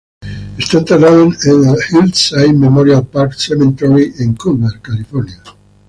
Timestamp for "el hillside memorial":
1.45-3.05